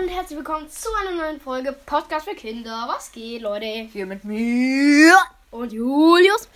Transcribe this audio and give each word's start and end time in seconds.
und 0.00 0.08
herzlich 0.08 0.36
willkommen 0.36 0.70
zu 0.70 0.88
einer 1.00 1.16
neuen 1.16 1.40
Folge 1.40 1.72
Podcast 1.72 2.28
für 2.28 2.36
Kinder. 2.36 2.84
Was 2.86 3.10
geht, 3.10 3.42
Leute? 3.42 3.66
Hier 3.66 4.06
mit 4.06 4.22
mir. 4.22 5.16
Und 5.50 5.72
Julius. 5.72 6.48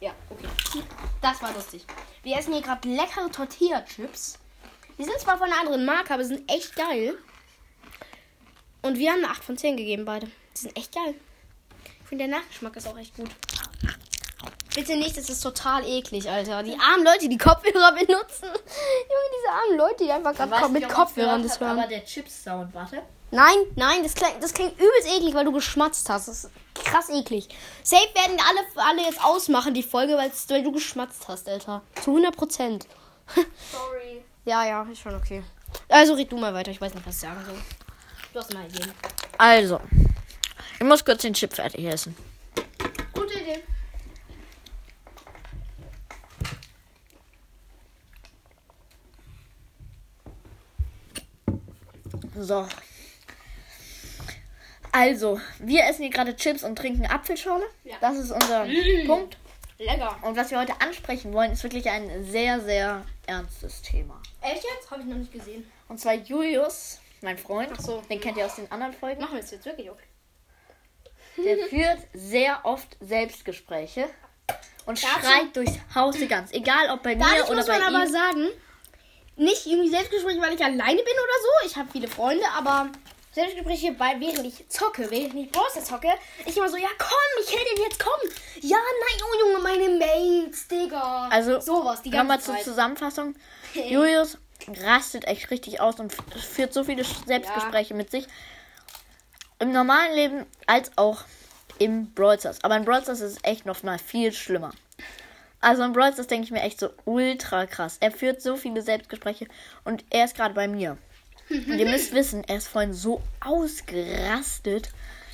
Ja, 0.00 0.10
okay. 0.28 0.82
Das 1.20 1.40
war 1.40 1.52
lustig. 1.52 1.84
Wir 2.24 2.36
essen 2.36 2.52
hier 2.52 2.62
gerade 2.62 2.88
leckere 2.88 3.30
Tortilla-Chips. 3.30 4.40
Die 4.98 5.04
sind 5.04 5.20
zwar 5.20 5.38
von 5.38 5.46
einer 5.46 5.60
anderen 5.60 5.84
Marke, 5.84 6.14
aber 6.14 6.24
sind 6.24 6.50
echt 6.50 6.74
geil. 6.74 7.16
Und 8.80 8.98
wir 8.98 9.12
haben 9.12 9.22
eine 9.22 9.30
8 9.30 9.44
von 9.44 9.56
10 9.56 9.76
gegeben, 9.76 10.04
beide. 10.04 10.26
Die 10.26 10.60
sind 10.62 10.76
echt 10.76 10.92
geil. 10.92 11.14
Ich 12.02 12.08
finde, 12.08 12.26
der 12.26 12.38
Nachgeschmack 12.38 12.74
ist 12.74 12.88
auch 12.88 12.98
echt 12.98 13.14
gut. 13.14 13.30
Bitte 14.74 14.96
nicht, 14.96 15.16
das 15.16 15.28
ist 15.28 15.42
total 15.42 15.86
eklig, 15.86 16.28
Alter. 16.28 16.64
Die 16.64 16.76
armen 16.76 17.04
Leute, 17.04 17.28
die 17.28 17.38
Kopfhörer 17.38 17.92
benutzen. 17.92 18.48
Armen 19.52 19.76
Leute, 19.78 20.04
die 20.04 20.10
einfach 20.10 20.34
gerade 20.34 20.68
mit 20.68 20.88
Kopfhörern 20.88 21.42
das 21.42 21.60
hören. 21.60 21.78
Aber 21.78 21.88
der 21.88 22.04
Chips-Sound, 22.04 22.74
warte. 22.74 23.02
Nein, 23.30 23.56
nein, 23.76 24.02
das 24.02 24.14
klingt, 24.14 24.42
das 24.42 24.52
klingt 24.52 24.72
übelst 24.74 25.08
eklig, 25.08 25.34
weil 25.34 25.46
du 25.46 25.52
geschmatzt 25.52 26.08
hast. 26.10 26.28
Das 26.28 26.44
ist 26.44 26.50
krass 26.74 27.08
eklig. 27.08 27.48
Safe 27.82 28.08
werden 28.14 28.36
alle, 28.38 28.88
alle 28.88 29.02
jetzt 29.08 29.24
ausmachen, 29.24 29.72
die 29.72 29.82
Folge, 29.82 30.16
weil 30.18 30.30
du 30.62 30.72
geschmatzt 30.72 31.28
hast, 31.28 31.48
Alter. 31.48 31.80
Zu 32.02 32.10
100 32.10 32.36
Prozent. 32.36 32.86
Sorry. 33.34 34.22
Ja, 34.44 34.66
ja, 34.66 34.82
ist 34.90 35.00
schon 35.00 35.14
okay. 35.14 35.40
Also 35.88 36.14
red 36.14 36.32
du 36.32 36.36
mal 36.36 36.52
weiter, 36.52 36.72
ich 36.72 36.80
weiß 36.80 36.94
nicht, 36.94 37.06
was 37.06 37.14
ich 37.14 37.20
sagen 37.20 37.40
soll. 37.46 37.54
Du 38.32 38.40
hast 38.40 38.52
mal 38.52 38.66
Ideen. 38.66 38.90
Also, 39.38 39.80
ich 40.80 40.84
muss 40.84 41.04
kurz 41.04 41.22
den 41.22 41.32
Chip 41.32 41.52
fertig 41.54 41.84
essen. 41.84 42.16
So. 52.34 52.66
Also, 54.94 55.40
wir 55.58 55.84
essen 55.86 56.02
hier 56.02 56.10
gerade 56.10 56.36
Chips 56.36 56.62
und 56.62 56.76
trinken 56.76 57.06
Apfelschorle. 57.06 57.64
Ja. 57.84 57.96
Das 58.00 58.16
ist 58.18 58.30
unser 58.30 58.66
Punkt. 59.06 59.38
Lecker. 59.78 60.16
Und 60.22 60.36
was 60.36 60.50
wir 60.50 60.60
heute 60.60 60.74
ansprechen 60.80 61.32
wollen, 61.32 61.52
ist 61.52 61.62
wirklich 61.62 61.88
ein 61.88 62.24
sehr, 62.24 62.60
sehr 62.60 63.04
ernstes 63.26 63.80
Thema. 63.82 64.20
Echt 64.42 64.62
jetzt? 64.62 64.90
Habe 64.90 65.00
ich 65.02 65.08
noch 65.08 65.16
nicht 65.16 65.32
gesehen. 65.32 65.70
Und 65.88 65.98
zwar 65.98 66.14
Julius, 66.14 67.00
mein 67.22 67.38
Freund, 67.38 67.70
Ach 67.74 67.80
so. 67.80 68.02
den 68.08 68.20
kennt 68.20 68.36
ihr 68.36 68.46
aus 68.46 68.56
den 68.56 68.70
anderen 68.70 68.92
Folgen. 68.92 69.20
Machen 69.20 69.34
wir 69.36 69.42
es 69.42 69.50
jetzt 69.50 69.64
wirklich 69.64 69.90
okay. 69.90 70.04
Der 71.44 71.56
führt 71.68 71.98
sehr 72.12 72.60
oft 72.64 72.96
Selbstgespräche 73.00 74.08
und 74.86 75.02
Dazu- 75.02 75.06
schreit 75.20 75.56
durchs 75.56 75.78
Haus 75.94 76.16
die 76.16 76.28
ganz. 76.28 76.52
Egal 76.52 76.90
ob 76.90 77.02
bei 77.02 77.16
mir 77.16 77.24
Dadurch 77.24 77.46
oder 77.48 77.56
muss 77.56 77.66
bei 77.66 77.78
man 77.78 77.88
ihm. 77.88 77.96
aber 77.96 78.06
sagen, 78.08 78.48
nicht 79.42 79.66
irgendwie 79.66 79.90
Selbstgespräche, 79.90 80.40
weil 80.40 80.54
ich 80.54 80.64
alleine 80.64 81.02
bin 81.02 81.14
oder 81.14 81.38
so. 81.42 81.66
Ich 81.66 81.76
habe 81.76 81.88
viele 81.92 82.08
Freunde, 82.08 82.44
aber 82.56 82.90
Selbstgespräche, 83.32 83.92
bei, 83.92 84.14
während 84.18 84.46
ich 84.46 84.68
zocke, 84.68 85.10
während 85.10 85.34
ich 85.34 85.50
Browser 85.50 85.82
zocke, 85.82 86.08
ich 86.44 86.56
immer 86.56 86.68
so, 86.68 86.76
ja 86.76 86.88
komm, 86.98 87.42
ich 87.42 87.50
hätte 87.50 87.74
den 87.74 87.84
jetzt 87.84 87.98
kommen. 87.98 88.30
Ja, 88.60 88.76
nein, 88.76 89.22
oh 89.24 89.40
Junge, 89.40 89.62
meine 89.62 89.88
Mates, 89.98 90.68
Digga. 90.68 91.28
Also, 91.30 91.58
sowas, 91.60 92.02
die 92.02 92.10
ganze 92.10 92.40
zur 92.40 92.54
Zeit. 92.54 92.64
Zusammenfassung. 92.64 93.34
Julius 93.74 94.36
rastet 94.84 95.24
echt 95.24 95.50
richtig 95.50 95.80
aus 95.80 95.98
und 95.98 96.12
führt 96.12 96.74
so 96.74 96.84
viele 96.84 97.04
Selbstgespräche 97.04 97.94
mit 97.94 98.10
sich. 98.10 98.26
Im 99.58 99.72
normalen 99.72 100.14
Leben 100.14 100.46
als 100.66 100.90
auch 100.96 101.24
im 101.78 102.12
Brawl 102.12 102.38
Stars. 102.38 102.62
Aber 102.62 102.76
in 102.76 102.84
Brawl 102.84 103.02
Stars 103.02 103.20
ist 103.20 103.38
es 103.38 103.44
echt 103.44 103.64
noch 103.64 103.82
mal 103.82 103.98
viel 103.98 104.32
schlimmer. 104.32 104.72
Also 105.62 105.84
in 105.84 105.92
Brawl 105.92 106.12
Stars 106.12 106.26
denke 106.26 106.44
ich 106.44 106.50
mir 106.50 106.60
echt 106.60 106.80
so 106.80 106.90
ultra 107.04 107.66
krass. 107.66 107.96
Er 108.00 108.10
führt 108.10 108.42
so 108.42 108.56
viele 108.56 108.82
Selbstgespräche 108.82 109.46
und 109.84 110.04
er 110.10 110.26
ist 110.26 110.36
gerade 110.36 110.54
bei 110.54 110.68
mir. 110.68 110.98
Und 111.48 111.78
ihr 111.78 111.88
müsst 111.88 112.12
wissen, 112.12 112.44
er 112.44 112.56
ist 112.56 112.68
vorhin 112.68 112.92
so 112.92 113.22
ausgerastet. 113.40 114.90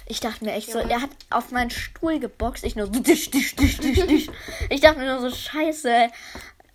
Ich 0.06 0.20
dachte 0.20 0.44
mir 0.44 0.52
echt 0.52 0.70
so, 0.70 0.78
er 0.78 1.02
hat 1.02 1.10
auf 1.30 1.50
meinen 1.50 1.70
Stuhl 1.70 2.18
geboxt. 2.18 2.64
Ich 2.64 2.76
nur 2.76 2.86
so 2.86 2.92
disch, 2.92 3.30
disch, 3.30 3.56
disch, 3.56 3.78
disch, 3.78 4.06
disch. 4.06 4.26
Ich 4.68 4.80
dachte 4.80 4.98
mir 4.98 5.06
nur 5.06 5.30
so, 5.30 5.34
scheiße, 5.34 6.10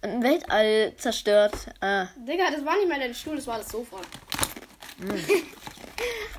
ein 0.01 0.23
Weltall 0.23 0.94
zerstört. 0.97 1.53
Äh, 1.81 2.05
Digga, 2.17 2.51
das 2.51 2.66
war 2.66 2.75
nicht 2.78 2.89
mal 2.89 2.99
dein 2.99 3.13
Stuhl, 3.13 3.35
das 3.35 3.47
war 3.47 3.57
das 3.59 3.69
Sofa. 3.69 3.97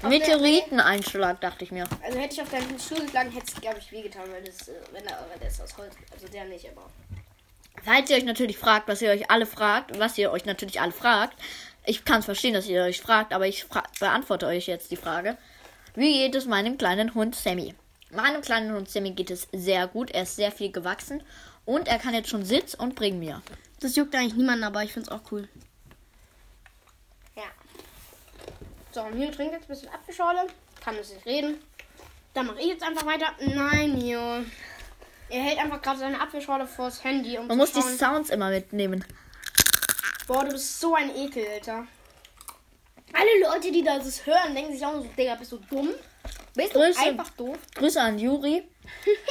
Meteoriteneinschlag, 0.02 1.40
dachte 1.40 1.64
ich 1.64 1.72
mir. 1.72 1.84
Also 2.02 2.18
hätte 2.18 2.34
ich 2.34 2.42
auf 2.42 2.50
deinen 2.50 2.78
Stuhl 2.78 3.00
geschlagen, 3.00 3.30
hätte 3.30 3.46
es, 3.46 3.60
glaube 3.60 3.78
ich, 3.78 3.90
wehgetan, 3.90 4.30
weil 4.30 4.42
das, 4.42 4.68
äh, 4.68 4.72
wenn 4.92 5.04
der, 5.04 5.26
weil 5.30 5.38
der 5.40 5.48
ist 5.48 5.60
aus 5.60 5.76
Holz. 5.76 5.94
Also 6.12 6.28
der 6.28 6.44
nicht, 6.44 6.68
aber. 6.70 6.90
Falls 7.84 8.08
ihr 8.10 8.16
euch 8.16 8.24
natürlich 8.24 8.58
fragt, 8.58 8.88
was 8.88 9.02
ihr 9.02 9.10
euch 9.10 9.30
alle 9.30 9.46
fragt, 9.46 9.98
was 9.98 10.16
ihr 10.16 10.32
euch 10.32 10.46
natürlich 10.46 10.80
alle 10.80 10.92
fragt, 10.92 11.38
ich 11.86 12.04
kann 12.04 12.20
es 12.20 12.24
verstehen, 12.24 12.54
dass 12.54 12.66
ihr 12.66 12.82
euch 12.82 13.00
fragt, 13.00 13.32
aber 13.32 13.46
ich 13.46 13.64
fra 13.64 13.82
beantworte 14.00 14.46
euch 14.46 14.66
jetzt 14.66 14.90
die 14.90 14.96
Frage. 14.96 15.36
Wie 15.94 16.20
geht 16.20 16.34
es 16.34 16.46
meinem 16.46 16.78
kleinen 16.78 17.14
Hund 17.14 17.34
Sammy? 17.34 17.74
Meinem 18.10 18.40
kleinen 18.40 18.74
Hund 18.74 18.88
Sammy 18.90 19.10
geht 19.10 19.30
es 19.30 19.48
sehr 19.52 19.86
gut. 19.86 20.10
Er 20.10 20.22
ist 20.22 20.36
sehr 20.36 20.50
viel 20.50 20.72
gewachsen 20.72 21.22
und 21.66 21.88
er 21.88 21.98
kann 21.98 22.14
jetzt 22.14 22.30
schon 22.30 22.44
Sitz 22.44 22.74
und 22.74 22.94
bring 22.94 23.18
mir. 23.18 23.42
Das 23.80 23.96
juckt 23.96 24.14
eigentlich 24.14 24.34
niemanden, 24.34 24.64
aber 24.64 24.82
ich 24.82 24.92
finde 24.92 25.10
es 25.10 25.12
auch 25.12 25.30
cool. 25.30 25.48
Ja. 27.36 27.42
So, 28.92 29.04
Mio 29.14 29.30
trinkt 29.30 29.52
jetzt 29.52 29.64
ein 29.64 29.68
bisschen 29.68 29.88
Apfelschorle. 29.90 30.46
Kann 30.82 30.94
jetzt 30.96 31.12
nicht 31.12 31.26
reden. 31.26 31.58
Dann 32.32 32.46
mache 32.46 32.60
ich 32.60 32.66
jetzt 32.66 32.82
einfach 32.82 33.04
weiter. 33.06 33.26
Nein, 33.40 33.98
Mio. 33.98 34.44
Er 35.30 35.42
hält 35.42 35.58
einfach 35.58 35.80
gerade 35.82 35.98
seine 35.98 36.20
Apfelschorle 36.20 36.66
vors 36.66 37.02
Handy. 37.02 37.38
Um 37.38 37.46
Man 37.46 37.56
muss 37.58 37.72
die 37.72 37.80
schauen. 37.80 37.96
Sounds 37.98 38.30
immer 38.30 38.50
mitnehmen. 38.50 39.04
Boah, 40.26 40.44
du 40.44 40.52
bist 40.52 40.80
so 40.80 40.94
ein 40.94 41.14
Ekel, 41.14 41.46
Alter. 41.54 41.86
Alle 43.12 43.40
Leute, 43.52 43.70
die 43.70 43.82
das 43.82 44.26
hören, 44.26 44.54
denken 44.54 44.72
sich 44.72 44.84
auch 44.84 44.94
so, 44.94 45.06
Digga, 45.16 45.34
bist 45.36 45.52
du 45.52 45.58
dumm? 45.58 45.90
Bist 46.54 46.74
du 46.74 46.80
Grüße. 46.80 46.98
einfach 47.00 47.28
doof? 47.30 47.58
Grüße 47.74 48.00
an 48.00 48.18
Juri, 48.18 48.66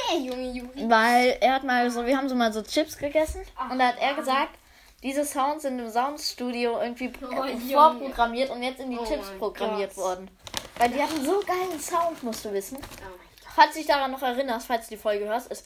hey, 0.08 0.18
Junge, 0.26 0.50
Juri. 0.52 0.88
weil 0.90 1.36
er 1.40 1.54
hat 1.54 1.64
mal 1.64 1.90
so, 1.90 2.04
wir 2.06 2.16
haben 2.16 2.28
so 2.28 2.34
mal 2.34 2.52
so 2.52 2.62
Chips 2.62 2.96
gegessen 2.96 3.42
Ach, 3.56 3.70
und 3.70 3.78
da 3.78 3.88
hat 3.88 3.98
er 3.98 4.14
gesagt, 4.14 4.58
diese 5.02 5.24
Sounds 5.24 5.62
sind 5.62 5.78
im 5.78 5.90
Soundstudio 5.90 6.80
irgendwie 6.80 7.12
Oh, 7.22 7.42
äh, 7.44 7.52
Junge. 7.52 7.72
vorprogrammiert 7.72 8.50
und 8.50 8.62
jetzt 8.62 8.80
in 8.80 8.90
die 8.90 8.98
Oh 8.98 9.04
Chips 9.04 9.26
programmiert 9.38 9.94
Gott. 9.94 10.04
worden. 10.04 10.30
Weil 10.78 10.90
die 10.90 11.02
hatten 11.02 11.24
so 11.24 11.40
geilen 11.46 11.80
Sound, 11.80 12.22
musst 12.22 12.44
du 12.44 12.52
wissen. 12.52 12.78
Oh. 12.80 13.18
Falls 13.54 13.72
du 13.72 13.78
dich 13.78 13.86
daran 13.88 14.10
noch 14.10 14.22
erinnerst, 14.22 14.66
falls 14.66 14.88
du 14.88 14.94
die 14.94 15.00
Folge 15.00 15.26
hörst, 15.26 15.50
ist, 15.50 15.64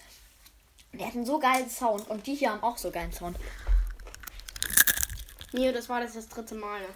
die 0.93 1.05
hatten 1.05 1.25
so 1.25 1.39
geilen 1.39 1.69
Sound 1.69 2.09
und 2.09 2.27
die 2.27 2.35
hier 2.35 2.51
haben 2.51 2.63
auch 2.63 2.79
so 2.79 2.91
geilen 2.91 3.13
Sound. 3.13 3.37
Mio, 5.53 5.73
das 5.73 5.89
war 5.89 6.01
das, 6.01 6.15
das 6.15 6.29
dritte 6.29 6.55
Mal. 6.55 6.81
ne? 6.81 6.87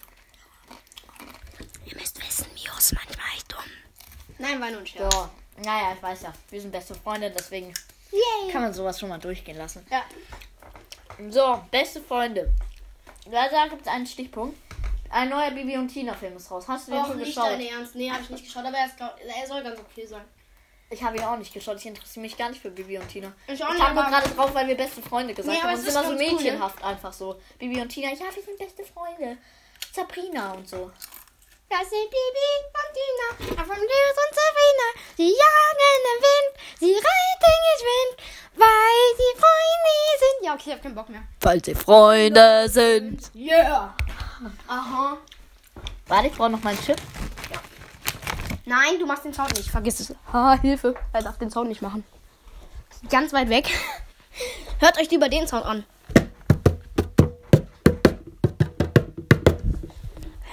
Ihr 1.86 1.96
müsst 1.96 2.20
wissen, 2.26 2.46
Mio 2.54 2.72
ist 2.78 2.92
manchmal 2.94 3.26
echt 3.34 3.50
dumm. 3.52 3.64
Nein, 4.38 4.60
war 4.60 4.70
nur 4.70 4.80
ein 4.80 4.86
Scherz. 4.86 5.14
So, 5.14 5.28
naja, 5.62 5.92
ich 5.94 6.02
weiß 6.02 6.22
ja, 6.22 6.32
wir 6.50 6.60
sind 6.60 6.70
beste 6.70 6.94
Freunde, 6.94 7.30
deswegen 7.30 7.72
Yay. 8.10 8.52
kann 8.52 8.62
man 8.62 8.74
sowas 8.74 8.98
schon 9.00 9.08
mal 9.08 9.18
durchgehen 9.18 9.56
lassen. 9.56 9.86
Ja. 9.90 10.04
So, 11.30 11.62
beste 11.70 12.02
Freunde. 12.02 12.52
Da, 13.30 13.48
da 13.48 13.68
gibt 13.68 13.82
es 13.82 13.88
einen 13.88 14.06
Stichpunkt. 14.06 14.58
Ein 15.10 15.28
neuer 15.28 15.50
Bibi 15.50 15.76
und 15.76 15.88
Tina 15.88 16.14
Film 16.14 16.36
ist 16.36 16.50
raus. 16.50 16.64
Hast 16.66 16.88
du 16.88 16.92
den 16.92 17.00
Och, 17.02 17.06
schon 17.08 17.18
nicht 17.18 17.26
geschaut? 17.34 17.50
dein 17.52 17.60
Ernst. 17.60 17.94
Nee, 17.94 18.10
habe 18.10 18.22
ich 18.22 18.30
nicht 18.30 18.44
geschaut, 18.44 18.64
aber 18.64 18.76
er, 18.78 18.86
ist, 18.86 18.94
er 18.98 19.46
soll 19.46 19.62
ganz 19.62 19.78
okay 19.78 20.06
sein. 20.06 20.24
Ich 20.92 21.02
habe 21.02 21.16
ihn 21.16 21.24
auch 21.24 21.36
nicht 21.38 21.54
geschaut. 21.54 21.78
Ich 21.78 21.86
interessiere 21.86 22.20
mich 22.22 22.36
gar 22.36 22.50
nicht 22.50 22.60
für 22.60 22.70
Bibi 22.70 22.98
und 22.98 23.08
Tina. 23.08 23.32
Ich 23.46 23.64
auch 23.64 23.72
Ich 23.74 23.80
habe 23.80 23.94
nur 23.94 24.04
aber- 24.06 24.10
gerade 24.20 24.28
drauf, 24.34 24.54
weil 24.54 24.68
wir 24.68 24.76
beste 24.76 25.00
Freunde 25.02 25.32
gesagt 25.32 25.56
Nee, 25.56 25.62
haben. 25.62 25.72
es 25.74 25.80
Und 25.80 25.86
ist 25.88 25.94
immer 25.94 26.04
so 26.04 26.10
cool, 26.10 26.16
ne? 26.16 26.32
mädchenhaft 26.32 26.84
einfach 26.84 27.12
so. 27.12 27.40
Bibi 27.58 27.80
und 27.80 27.88
Tina, 27.88 28.10
ja, 28.10 28.18
wir 28.34 28.42
sind 28.42 28.58
beste 28.58 28.84
Freunde. 28.84 29.38
Sabrina 29.92 30.52
und 30.52 30.68
so. 30.68 30.90
Das 31.70 31.88
sind 31.88 32.10
Bibi 32.10 32.48
und 32.66 33.48
Tina, 33.48 33.64
von 33.64 33.76
Lewis 33.76 34.18
und 34.18 34.34
Sabrina. 34.36 34.88
Sie 35.16 35.28
jagen 35.30 36.02
im 36.12 36.22
Wind, 36.22 36.78
sie 36.78 36.92
reiten 36.92 37.58
geschwind, 37.72 38.30
weil 38.56 39.16
sie 39.16 39.40
Freunde 39.40 40.18
sind. 40.18 40.46
Ja, 40.46 40.52
okay, 40.54 40.62
ich 40.66 40.72
hab 40.74 40.82
keinen 40.82 40.94
Bock 40.94 41.08
mehr. 41.08 41.22
Weil 41.40 41.64
sie 41.64 41.74
Freunde 41.74 42.68
sind. 42.68 43.30
Yeah. 43.34 43.94
Aha. 44.68 45.16
Warte, 46.08 46.26
ich 46.28 46.34
brauche 46.34 46.50
noch 46.50 46.62
meinen 46.62 46.78
Chip. 46.84 46.98
Nein, 48.72 48.98
du 48.98 49.04
machst 49.04 49.26
den 49.26 49.34
Sound 49.34 49.54
nicht. 49.54 49.68
Vergiss 49.68 50.00
es. 50.00 50.14
Ha, 50.32 50.54
Hilfe. 50.54 50.94
Er 51.12 51.22
darf 51.22 51.36
den 51.36 51.50
Sound 51.50 51.68
nicht 51.68 51.82
machen. 51.82 52.04
Ganz 53.10 53.34
weit 53.34 53.50
weg. 53.50 53.68
Hört 54.78 54.98
euch 54.98 55.10
lieber 55.10 55.28
den 55.28 55.46
Sound 55.46 55.66
an. 55.66 55.84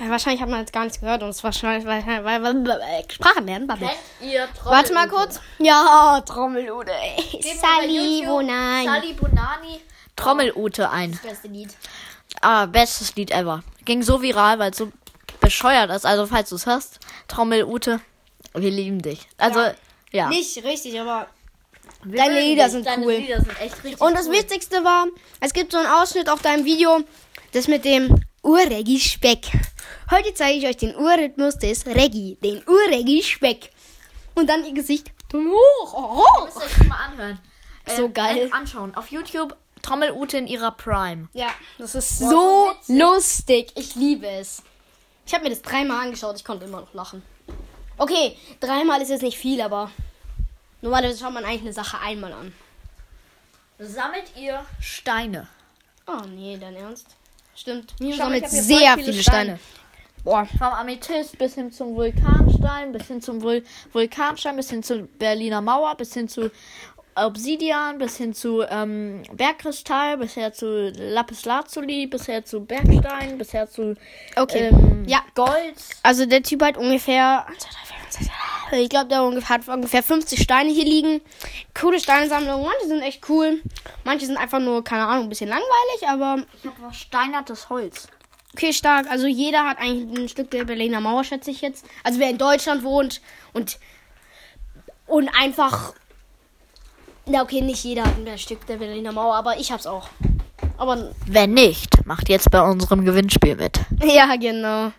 Ja, 0.01 0.09
wahrscheinlich 0.09 0.41
hat 0.41 0.49
man 0.49 0.59
jetzt 0.59 0.73
gar 0.73 0.83
nichts 0.83 0.99
gehört 0.99 1.23
und 1.23 1.29
es 1.29 1.37
ist 1.37 1.43
wahrscheinlich 1.45 1.85
weil, 1.85 2.05
weil, 2.05 2.25
weil, 2.25 2.43
weil 2.43 3.05
Sprache 3.09 3.39
lernen. 3.39 3.67
Babbel. 3.67 3.87
Trommelute? 4.19 4.49
Warte 4.65 4.93
mal 4.93 5.07
kurz. 5.07 5.39
Ja, 5.59 6.21
YouTube 8.19 8.27
wo 8.27 8.41
nein. 8.41 8.85
Sali 8.85 9.13
Bonani 9.13 9.79
Trommelute 10.17 10.89
ein. 10.89 11.13
Das 11.13 11.21
beste 11.21 11.47
Lied. 11.47 11.73
Ah, 12.41 12.65
bestes 12.65 13.15
Lied 13.15 13.31
ever. 13.31 13.63
Ging 13.85 14.03
so 14.03 14.21
viral, 14.21 14.59
weil 14.59 14.71
es 14.71 14.77
so 14.77 14.91
bescheuert 15.49 15.89
ist. 15.89 16.05
Also, 16.05 16.27
falls 16.27 16.49
du 16.49 16.55
es 16.55 16.65
hörst, 16.67 16.99
Trommelute, 17.27 17.99
wir 18.53 18.69
lieben 18.71 19.01
dich. 19.01 19.27
Also, 19.37 19.59
Ja. 19.59 19.73
ja. 20.11 20.29
Nicht 20.29 20.63
richtig, 20.63 20.99
aber. 20.99 21.27
Deine 22.05 22.39
Lieder 22.41 22.69
sind 22.69 22.85
Deine 22.85 23.03
cool. 23.05 23.13
Lieder 23.13 23.41
sind 23.41 23.59
echt 23.59 23.83
richtig 23.83 23.99
Und 23.99 24.13
das 24.13 24.27
cool. 24.27 24.33
Wichtigste 24.33 24.83
war, 24.83 25.07
es 25.39 25.53
gibt 25.53 25.71
so 25.71 25.79
einen 25.79 25.87
Ausschnitt 25.87 26.29
auf 26.29 26.41
deinem 26.41 26.63
Video, 26.65 27.01
das 27.51 27.67
mit 27.67 27.83
dem 27.83 28.23
Uregi 28.43 28.99
Speck. 28.99 29.47
Heute 30.11 30.33
zeige 30.35 30.57
ich 30.59 30.67
euch 30.67 30.77
den 30.77 30.95
Urrhythmus 30.95 31.57
des 31.57 31.85
Reggae, 31.87 32.37
den 32.43 32.61
Urreggae-Speck. 32.67 33.71
Und 34.35 34.47
dann 34.47 34.63
ihr 34.65 34.73
Gesicht. 34.73 35.11
Hoch, 35.33 35.93
hoch. 35.93 36.45
Müsst 36.45 36.57
ihr 36.57 36.63
euch 36.83 36.87
mal 36.87 36.95
anhören. 37.11 37.39
So 37.97 38.09
geil. 38.09 38.37
äh, 38.37 38.51
Anschauen. 38.51 38.95
Auf 38.95 39.11
YouTube 39.11 39.55
Trommelute 39.81 40.37
in 40.37 40.47
ihrer 40.47 40.71
Prime. 40.71 41.27
Ja, 41.33 41.47
das 41.79 41.95
ist 41.95 42.19
so 42.19 42.29
so 42.29 42.71
lustig. 42.87 43.71
Ich 43.75 43.95
liebe 43.95 44.27
es. 44.27 44.61
Ich 45.29 45.35
habe 45.35 45.43
mir 45.43 45.51
das 45.51 45.61
dreimal 45.61 46.07
angeschaut, 46.07 46.37
ich 46.37 46.43
konnte 46.43 46.65
immer 46.65 46.81
noch 46.81 46.93
lachen. 46.95 47.21
Okay, 47.99 48.35
dreimal 48.59 48.99
ist 48.99 49.09
jetzt 49.09 49.21
nicht 49.21 49.37
viel, 49.37 49.61
aber 49.61 49.91
normalerweise 50.81 51.19
schaut 51.19 51.33
man 51.33 51.45
eigentlich 51.45 51.61
eine 51.61 51.73
Sache 51.73 51.99
einmal 51.99 52.33
an. 52.33 52.51
Sammelt 53.77 54.23
ihr 54.35 54.65
Steine? 54.81 55.47
Oh 56.07 56.25
nee, 56.27 56.57
dein 56.59 56.75
Ernst? 56.75 57.15
Stimmt. 57.55 57.93
Mir 57.99 58.15
Schau, 58.15 58.23
sammelt 58.23 58.49
sehr 58.49 58.95
voll 58.95 59.03
viele 59.03 59.21
Steine. 59.21 59.59
Boah. 60.23 60.47
Vom 60.47 60.67
Amethyst 60.67 61.37
bis 61.37 61.53
hin 61.53 61.71
zum 61.71 61.95
Vulkanstein, 61.95 62.91
bis 62.91 63.05
hin 63.05 63.21
zum 63.21 63.43
Vul 63.43 63.63
Vulkanstein, 63.91 64.55
bis 64.55 64.71
hin 64.71 64.81
zur 64.81 65.03
Berliner 65.03 65.61
Mauer, 65.61 65.93
bis 65.93 66.11
hin 66.11 66.27
zu 66.27 66.49
Obsidian, 67.25 67.97
bis 67.97 68.17
hin 68.17 68.33
zu 68.33 68.61
ähm, 68.69 69.23
Bergkristall, 69.33 70.17
bisher 70.17 70.53
zu 70.53 70.89
Lapis 70.95 71.45
Lazuli, 71.45 72.07
bisher 72.07 72.43
zu 72.45 72.65
Bergstein, 72.65 73.37
bisher 73.37 73.69
zu 73.69 73.95
Okay. 74.35 74.67
ähm, 74.69 75.05
Ja. 75.07 75.19
Gold. 75.35 75.75
Also 76.03 76.25
der 76.25 76.43
Typ 76.43 76.61
hat 76.63 76.77
ungefähr. 76.77 77.45
Ich 78.71 78.89
glaube, 78.89 79.07
der 79.07 79.19
hat 79.49 79.67
ungefähr 79.67 80.03
50 80.03 80.41
Steine 80.41 80.69
hier 80.71 80.83
liegen. 80.85 81.21
Coole 81.79 81.99
Steinsammlung. 81.99 82.63
Manche 82.63 82.87
sind 82.87 83.01
echt 83.01 83.27
cool. 83.29 83.61
Manche 84.03 84.25
sind 84.25 84.37
einfach 84.37 84.59
nur, 84.59 84.83
keine 84.83 85.05
Ahnung, 85.07 85.23
ein 85.25 85.29
bisschen 85.29 85.49
langweilig, 85.49 86.07
aber 86.07 86.43
Ich 86.61 86.65
habe 86.69 86.79
versteinertes 86.79 87.69
Holz. 87.69 88.07
okay, 88.53 88.73
stark. 88.73 89.09
Also 89.09 89.25
jeder 89.27 89.67
hat 89.67 89.79
eigentlich 89.79 90.19
ein 90.19 90.29
Stück 90.29 90.51
der 90.51 90.65
Berliner 90.65 91.01
Mauer, 91.01 91.23
schätze 91.23 91.49
ich 91.51 91.61
jetzt. 91.61 91.85
Also 92.03 92.19
wer 92.19 92.29
in 92.29 92.37
Deutschland 92.37 92.83
wohnt 92.83 93.21
und 93.53 93.79
und 95.07 95.29
einfach. 95.29 95.93
Na 97.29 97.43
okay, 97.43 97.61
nicht 97.61 97.83
jeder 97.83 98.03
hat 98.05 98.15
ein 98.17 98.37
Stück 98.37 98.65
der 98.65 98.77
Berliner 98.77 99.11
Mauer, 99.11 99.35
aber 99.35 99.57
ich 99.57 99.71
hab's 99.71 99.85
auch. 99.85 100.09
Aber 100.77 101.11
Wenn 101.27 101.53
nicht, 101.53 102.05
macht 102.05 102.29
jetzt 102.29 102.49
bei 102.49 102.61
unserem 102.61 103.05
Gewinnspiel 103.05 103.55
mit. 103.55 103.79
ja, 104.03 104.35
genau. 104.35 104.91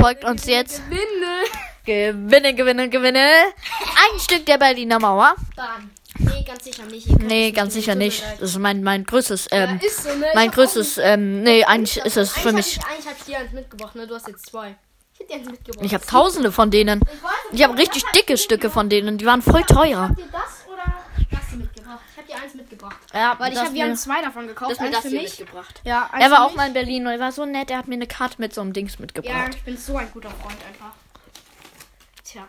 Folgt 0.00 0.24
uns 0.24 0.46
jetzt. 0.46 0.82
Gewinne. 0.88 1.44
Gewinne, 1.84 2.54
gewinne, 2.54 2.88
gewinne. 2.88 3.18
Ein 3.20 4.20
Stück 4.20 4.44
der 4.46 4.58
Berliner 4.58 4.98
Mauer. 5.00 5.34
Bam. 5.56 5.90
Nee, 6.18 6.42
ganz 6.44 6.64
sicher 6.64 6.84
nicht. 6.84 7.08
Nee, 7.22 7.50
ganz 7.52 7.74
sicher 7.74 7.94
nicht. 7.94 8.22
Das 8.40 8.50
ist 8.50 8.58
mein, 8.58 8.82
mein 8.82 9.04
größtes, 9.04 9.48
Ja, 9.50 9.64
ähm, 9.64 9.80
ist 9.82 10.02
so, 10.04 10.08
ne? 10.10 10.26
mein 10.34 10.44
Ich 10.44 10.48
hab 10.48 10.54
größtes, 10.54 10.98
ähm, 10.98 11.42
nee, 11.42 11.64
eigentlich 11.64 11.96
ist 12.04 12.16
es 12.16 12.32
für 12.32 12.52
mich. 12.52 12.78
Hab 12.78 12.84
ich, 12.84 12.90
eigentlich 12.90 13.06
hab 13.06 13.18
ich 13.18 13.24
dir 13.24 13.38
eins 13.38 13.52
mitgebracht, 13.52 13.94
ne? 13.94 14.06
Du 14.06 14.14
hast 14.14 14.28
jetzt 14.28 14.46
zwei. 14.46 14.76
Ich 15.14 15.20
hab 15.20 15.28
dir 15.28 15.34
eins 15.36 15.50
mitgebracht. 15.50 15.84
Ich 15.84 15.94
habe 15.94 16.04
tausende 16.06 16.52
von 16.52 16.70
denen. 16.70 17.00
Ich 17.52 17.58
Ich 17.58 17.64
habe 17.64 17.78
richtig 17.78 18.04
hat 18.04 18.14
dicke 18.16 18.36
Stücke 18.36 18.68
von 18.70 18.88
denen. 18.88 19.16
Die 19.18 19.26
waren 19.26 19.42
voll 19.42 19.60
Ich 19.60 19.66
teuer. 19.66 20.08
hab 20.10 20.16
dir 20.16 20.24
das 20.32 21.48
hier 21.50 21.58
mitgebracht. 21.58 22.00
Ich 22.12 22.18
hab 22.18 22.26
dir 22.26 22.36
eins 22.42 22.54
mitgebracht. 22.54 22.97
Ja, 23.14 23.38
Weil 23.38 23.52
ich 23.54 23.58
hab, 23.58 23.72
wir 23.72 23.84
haben 23.84 23.96
zwei 23.96 24.20
davon 24.20 24.46
gekauft. 24.46 24.72
das 24.72 24.78
eins 24.80 24.90
das 24.96 25.02
für 25.04 25.10
mich. 25.10 25.38
mitgebracht. 25.38 25.80
Ja, 25.84 26.10
Er 26.18 26.30
war 26.30 26.44
auch 26.44 26.54
mal 26.54 26.66
in 26.68 26.74
Berlin 26.74 27.06
und 27.06 27.12
er 27.12 27.20
war 27.20 27.32
so 27.32 27.46
nett. 27.46 27.70
Er 27.70 27.78
hat 27.78 27.88
mir 27.88 27.94
eine 27.94 28.06
Karte 28.06 28.36
mit 28.38 28.52
so 28.54 28.60
einem 28.60 28.72
Dings 28.74 28.94
Ja, 28.94 29.00
mitgebracht. 29.00 29.54
ich 29.54 29.62
bin 29.62 29.76
so 29.78 29.96
ein 29.96 30.10
guter 30.12 30.30
Freund 30.30 30.58
einfach. 30.66 30.92
Tja. 32.22 32.46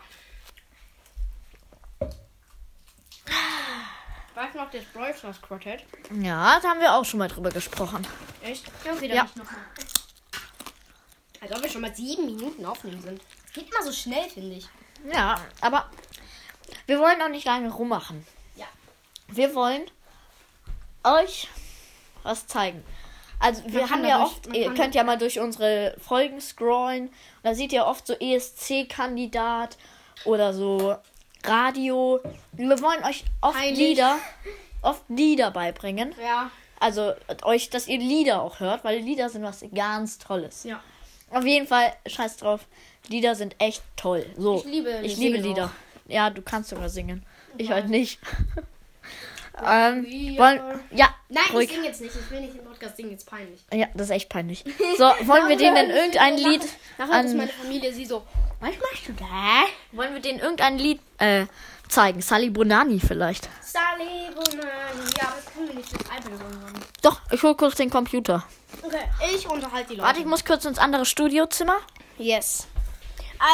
Weißt 4.34 4.54
du 4.54 4.58
noch 4.58 4.70
das 4.70 4.84
Brawl 4.92 5.14
Stars 5.14 5.40
Quartett? 5.42 5.84
Ja, 6.20 6.60
da 6.60 6.68
haben 6.68 6.80
wir 6.80 6.94
auch 6.94 7.04
schon 7.04 7.18
mal 7.18 7.28
drüber 7.28 7.50
gesprochen. 7.50 8.06
Echt? 8.42 8.66
Ja, 8.84 8.92
okay, 8.92 9.08
dann 9.08 9.16
Ja. 9.16 9.22
nicht 9.24 9.36
noch 9.36 9.44
mal. 9.44 9.56
Als 11.40 11.52
ob 11.52 11.62
wir 11.62 11.70
schon 11.70 11.80
mal 11.80 11.94
sieben 11.94 12.26
Minuten 12.26 12.64
aufnehmen 12.66 13.00
sind. 13.02 13.20
Geht 13.54 13.72
mal 13.72 13.82
so 13.82 13.92
schnell, 13.92 14.28
finde 14.28 14.56
ich. 14.56 14.68
Ja, 15.12 15.40
aber 15.62 15.90
wir 16.86 16.98
wollen 17.00 17.20
auch 17.22 17.28
nicht 17.28 17.46
lange 17.46 17.70
rummachen. 17.70 18.26
Ja. 18.56 18.66
Wir 19.28 19.54
wollen 19.54 19.82
euch 21.04 21.48
was 22.22 22.46
zeigen. 22.46 22.82
Also 23.38 23.62
wir 23.66 23.80
kann 23.80 23.90
haben 23.90 24.04
ja 24.04 24.18
dadurch- 24.18 24.32
oft, 24.32 24.46
man 24.48 24.54
ihr 24.54 24.74
könnt 24.74 24.94
ja 24.94 25.02
mal 25.04 25.16
durch 25.16 25.40
unsere 25.40 25.96
Folgen 25.98 26.40
scrollen. 26.40 27.10
Da 27.42 27.54
seht 27.54 27.72
ihr 27.72 27.86
oft 27.86 28.06
so 28.06 28.14
ESC-Kandidat 28.14 29.78
oder 30.24 30.52
so 30.52 30.96
Radio. 31.44 32.20
Wir 32.52 32.68
wollen 32.82 33.02
euch 33.04 33.24
oft 33.40 33.56
Peinlich. 33.56 33.78
Lieder, 33.78 34.18
oft 34.82 35.02
Lieder 35.08 35.50
beibringen. 35.50 36.14
Ja. 36.22 36.50
Also 36.78 37.12
euch, 37.44 37.70
dass 37.70 37.88
ihr 37.88 37.98
Lieder 37.98 38.42
auch 38.42 38.60
hört, 38.60 38.84
weil 38.84 38.98
Lieder 38.98 39.28
sind 39.30 39.42
was 39.42 39.64
ganz 39.74 40.18
Tolles. 40.18 40.64
Ja. 40.64 40.82
Auf 41.30 41.44
jeden 41.46 41.66
Fall, 41.66 41.94
scheiß 42.06 42.38
drauf. 42.38 42.66
Lieder 43.08 43.34
sind 43.34 43.54
echt 43.58 43.82
toll. 43.96 44.26
So. 44.36 44.58
Ich 44.58 44.64
liebe 44.64 45.00
Ich 45.02 45.16
liebe 45.16 45.38
Lieder. 45.38 45.66
auch. 45.66 46.10
Ja, 46.10 46.28
du 46.28 46.42
kannst 46.42 46.70
sogar 46.70 46.88
singen. 46.90 47.24
Ich 47.56 47.70
halt 47.70 47.88
nicht. 47.88 48.18
ähm, 49.66 50.04
wollen, 50.38 50.60
ja, 50.90 51.08
Nein, 51.28 51.44
ruhig. 51.52 51.68
ich 51.68 51.74
singe 51.76 51.86
jetzt 51.86 52.00
nicht. 52.00 52.14
Ich 52.14 52.30
will 52.30 52.40
nicht 52.40 52.56
im 52.56 52.64
Podcast 52.64 52.96
singen, 52.96 53.10
jetzt 53.10 53.26
peinlich. 53.28 53.64
Ja, 53.72 53.86
das 53.94 54.08
ist 54.08 54.10
echt 54.10 54.28
peinlich. 54.28 54.64
So, 54.98 55.04
wollen 55.26 55.48
wir 55.48 55.56
denen 55.56 55.74
denn 55.76 55.90
irgendein 55.90 56.36
Lied 56.36 56.62
Nachher 56.98 57.24
ist 57.24 57.30
an, 57.30 57.36
meine 57.36 57.50
Familie 57.50 57.92
sie 57.92 58.04
so, 58.04 58.26
was 58.60 58.70
machst 58.70 59.08
du 59.08 59.12
da? 59.12 59.64
wollen 59.92 60.12
wir 60.14 60.20
denen 60.20 60.40
irgendein 60.40 60.78
Lied 60.78 61.00
äh, 61.18 61.46
zeigen? 61.88 62.20
Sally 62.20 62.50
Bonani 62.50 63.00
vielleicht. 63.00 63.48
Sally 63.62 64.30
Bonani. 64.34 65.10
Ja, 65.18 65.32
das 65.36 65.54
können 65.54 65.68
wir 65.68 65.74
nicht 65.76 65.92
das 65.92 66.00
iPad 66.02 66.24
irgendwann. 66.30 66.82
Doch, 67.02 67.20
ich 67.30 67.42
hol 67.42 67.54
kurz 67.56 67.76
den 67.76 67.90
Computer. 67.90 68.44
Okay, 68.82 68.98
ich 69.34 69.48
unterhalte 69.48 69.90
die 69.90 69.94
Leute. 69.94 70.06
Warte, 70.06 70.20
ich 70.20 70.26
muss 70.26 70.44
kurz 70.44 70.64
ins 70.64 70.78
andere 70.78 71.04
Studiozimmer. 71.06 71.78
Yes. 72.18 72.66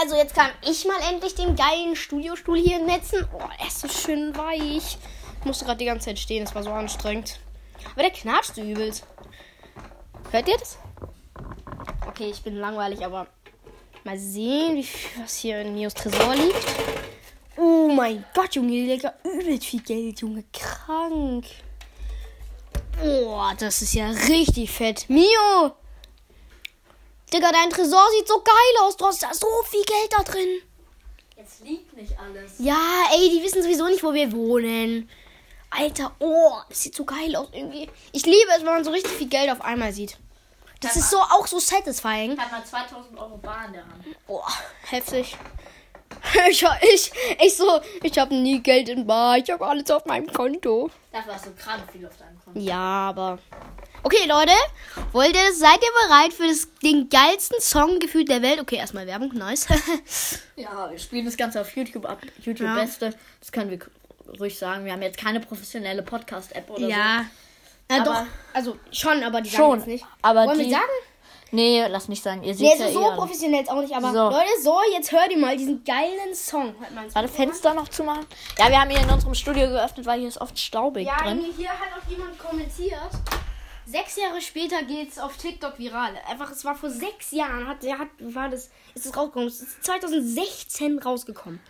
Also, 0.03 0.17
jetzt 0.17 0.35
kann 0.35 0.51
ich 0.69 0.85
mal 0.85 0.99
endlich 1.11 1.37
den 1.37 1.55
geilen 1.55 1.95
Studiostuhl 1.95 2.59
hier 2.59 2.81
netzen. 2.81 3.25
Oh, 3.33 3.43
er 3.59 3.67
ist 3.69 3.81
so 3.81 3.89
schön 3.89 4.37
weich. 4.37 4.99
Ich 5.47 5.49
musste 5.49 5.65
gerade 5.65 5.79
die 5.79 5.85
ganze 5.85 6.07
Zeit 6.07 6.19
stehen, 6.19 6.43
es 6.43 6.57
war 6.57 6.65
so 6.65 6.73
anstrengend. 6.73 7.39
Aber 7.93 8.03
der 8.03 8.11
knatscht 8.11 8.57
so 8.57 8.63
übelst. 8.63 9.07
Hört 10.33 10.49
ihr 10.49 10.59
das? 10.59 10.77
Okay, 12.09 12.31
ich 12.31 12.43
bin 12.43 12.57
langweilig, 12.57 13.05
aber 13.05 13.29
mal 14.03 14.19
sehen, 14.19 14.75
wie 14.75 14.83
viel, 14.83 15.23
was 15.23 15.37
hier 15.37 15.61
in 15.61 15.73
Mios 15.73 15.95
Tresor 15.95 16.35
liegt. 16.35 16.67
Oh 17.57 17.89
mein 17.95 18.25
Gott, 18.35 18.57
Junge, 18.57 18.73
Digga, 18.73 19.15
übelst 19.23 19.67
viel 19.67 19.83
Geld, 19.83 20.21
Junge, 20.21 20.43
krank. 20.53 21.45
Oh, 23.05 23.41
das 23.57 23.83
ist 23.83 23.95
ja 23.95 24.11
richtig 24.11 24.73
fett. 24.73 25.09
Mio, 25.09 25.77
Digga, 27.33 27.53
dein 27.53 27.71
Tresor 27.71 28.03
sieht 28.19 28.27
so 28.27 28.43
geil 28.43 28.83
aus. 28.83 28.97
Du 28.97 29.07
hast 29.07 29.23
da 29.23 29.33
so 29.33 29.47
viel 29.71 29.85
Geld 29.85 30.13
da 30.13 30.25
drin. 30.25 30.61
Jetzt 31.37 31.63
liegt 31.63 31.97
nicht 31.97 32.19
alles. 32.19 32.55
Ja, 32.59 33.05
ey, 33.15 33.31
die 33.31 33.45
wissen 33.45 33.63
sowieso 33.63 33.87
nicht, 33.87 34.03
wo 34.03 34.13
wir 34.13 34.33
wohnen. 34.33 35.09
Alter, 35.79 36.13
oh, 36.21 36.53
das 36.69 36.83
sieht 36.83 36.95
so 36.95 37.05
geil 37.05 37.35
aus 37.37 37.49
irgendwie. 37.53 37.89
Ich 38.13 38.25
liebe 38.25 38.49
es, 38.57 38.61
wenn 38.61 38.73
man 38.73 38.85
so 38.85 38.91
richtig 38.91 39.13
viel 39.13 39.29
Geld 39.29 39.51
auf 39.51 39.61
einmal 39.61 39.93
sieht. 39.93 40.17
Das 40.81 40.97
ist 40.97 41.11
so 41.11 41.19
auch 41.19 41.47
so 41.47 41.59
satisfying. 41.59 42.33
Ich 42.33 42.39
habe 42.39 42.51
mal 42.53 42.65
2000 42.65 43.19
Euro 43.19 43.37
Bar 43.39 43.67
in 43.67 43.73
der 43.75 43.83
Hand. 43.83 44.05
Oh, 44.27 44.43
heftig. 44.89 45.37
Ich, 46.49 46.65
ich, 46.95 47.13
ich 47.41 47.57
so, 47.57 47.81
ich 48.03 48.19
habe 48.19 48.35
nie 48.35 48.61
Geld 48.61 48.89
in 48.89 49.07
Bar. 49.07 49.39
Ich 49.39 49.51
habe 49.51 49.67
alles 49.67 49.91
auf 49.91 50.07
meinem 50.07 50.33
Konto. 50.33 50.91
Dafür 51.13 51.35
hast 51.35 51.47
du 51.47 51.55
gerade 51.55 51.83
viel 51.93 52.07
auf 52.07 52.17
deinem 52.17 52.41
Konto. 52.43 52.59
Ja, 52.59 53.09
aber. 53.09 53.39
Okay, 54.03 54.25
Leute. 54.27 54.53
Wollt 55.13 55.35
ihr, 55.37 55.53
seid 55.55 55.79
ihr 55.83 56.09
bereit 56.09 56.33
für 56.33 56.47
das, 56.47 56.69
den 56.83 57.09
geilsten 57.09 57.61
Song 57.61 57.99
gefühlt 57.99 58.29
der 58.29 58.41
Welt? 58.41 58.61
Okay, 58.61 58.77
erstmal 58.77 59.07
Werbung, 59.07 59.35
nice. 59.35 59.67
Ja, 60.57 60.91
wir 60.91 60.99
spielen 60.99 61.27
das 61.27 61.37
Ganze 61.37 61.61
auf 61.61 61.77
YouTube 61.77 62.07
ab. 62.07 62.19
YouTube 62.41 62.67
Ja. 62.67 62.77
Beste. 62.77 63.15
Das 63.41 63.53
können 63.53 63.71
wir 63.71 63.79
ruhig 64.41 64.59
sagen. 64.59 64.85
Wir 64.85 64.93
haben 64.93 65.03
jetzt 65.03 65.19
keine 65.19 65.41
professionelle 65.41 66.03
Podcast-App 66.03 66.71
oder 66.71 66.89
ja. 66.89 67.25
Na 67.89 67.97
Aber- 67.97 68.05
doch. 68.05 68.23
Also 68.53 68.77
schon, 68.93 69.23
aber 69.23 69.41
die 69.41 69.51
so. 69.51 69.57
sagen 69.57 69.69
Schon. 69.71 69.79
jetzt 69.79 69.87
nicht. 69.89 70.05
Aber 70.23 70.47
Wollen 70.47 70.59
die, 70.59 70.65
wir 70.67 70.73
sagen? 70.73 70.85
Nee, 71.53 71.87
lass 71.87 72.09
nicht 72.09 72.23
sagen. 72.23 72.43
Ihr 72.43 72.55
Nee, 72.55 72.71
seht 72.71 72.79
so, 72.79 72.85
ja 72.85 72.91
so 72.91 73.01
eh 73.01 73.05
alle. 73.05 73.17
professionell 73.17 73.63
ist 73.63 73.71
auch 73.71 73.81
nicht, 73.81 73.95
aber 73.95 74.13
So. 74.13 74.31
Leute, 74.31 74.49
so, 74.63 74.79
jetzt 74.93 75.13
hört 75.13 75.31
ihr 75.31 75.39
mal 75.39 75.57
diesen 75.57 75.85
geilen 75.85 76.35
Song. 76.35 76.75
Ins 77.05 77.15
Warte. 77.15 77.29
Fenster 77.29 77.73
noch 77.73 77.89
zumachen? 77.89 78.27
Ja, 78.59 78.69
wir 78.69 78.81
haben 78.81 78.91
hier 78.91 79.01
in 79.01 79.09
unserem 79.09 79.35
Studio 79.35 79.69
geöffnet, 79.69 80.05
weil 80.07 80.19
hier 80.19 80.29
ist 80.29 80.41
oft 80.41 80.59
staubig 80.59 81.07
Ja, 81.07 81.17
drin. 81.23 81.45
hier 81.57 81.69
hat 81.71 81.89
auch 81.97 82.11
jemand 82.11 82.37
kommentiert. 82.39 82.99
Sechs 83.87 84.17
Jahre 84.17 84.41
später 84.41 84.83
geht's 84.83 85.17
auf 85.21 85.37
TikTok 85.37 85.79
viral. 85.79 86.11
Einfach, 86.29 86.51
es 86.51 86.65
war 86.65 86.75
vor 86.75 86.91
sechs 86.91 87.31
Jahren, 87.31 87.69
hat, 87.69 87.85
der 87.85 88.01
hat, 88.01 88.09
war 88.19 88.49
das, 88.49 88.69
ist 88.97 89.07
es 89.07 89.17
rausgekommen. 89.17 89.47
Es 89.47 89.61
ist 89.61 89.85
2016 89.85 90.99
rausgekommen. 90.99 91.61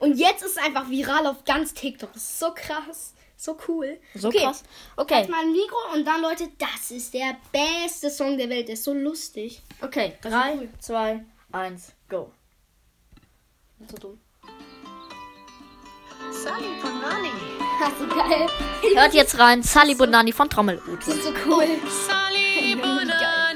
Und 0.00 0.16
jetzt 0.16 0.42
ist 0.42 0.56
es 0.56 0.56
einfach 0.56 0.88
viral 0.88 1.26
auf 1.26 1.44
ganz 1.44 1.74
TikTok. 1.74 2.12
Das 2.12 2.22
ist 2.22 2.38
so 2.40 2.52
krass. 2.54 3.14
So 3.36 3.56
cool. 3.68 3.98
So 4.14 4.28
okay. 4.28 4.40
krass. 4.40 4.64
Okay, 4.96 5.14
Halt 5.14 5.28
mal 5.30 5.40
ein 5.40 5.52
Mikro 5.52 5.76
und 5.94 6.04
dann, 6.06 6.20
Leute, 6.20 6.48
das 6.58 6.90
ist 6.90 7.14
der 7.14 7.36
beste 7.52 8.10
Song 8.10 8.36
der 8.36 8.48
Welt. 8.50 8.68
Der 8.68 8.74
ist 8.74 8.84
so 8.84 8.92
lustig. 8.92 9.62
okay. 9.80 10.14
ist 10.22 10.24
Drei, 10.30 10.54
cool. 10.56 10.68
zwei, 10.78 11.24
eins, 11.52 11.92
go. 12.08 12.30
So 13.88 13.96
dumm. 13.96 14.20
Sally 16.32 16.66
Bonani. 16.82 17.30
Das 17.80 17.92
ist 17.98 18.14
geil. 18.14 18.46
Hört 18.94 19.14
jetzt 19.14 19.38
rein, 19.38 19.62
Sally 19.62 19.94
Bonani 19.94 20.32
von 20.32 20.48
Trommelute. 20.50 20.98
Das 21.06 21.08
ist 21.08 21.24
so 21.24 21.32
cool. 21.46 21.66
Sally 22.06 22.74
Bonani. 22.80 23.49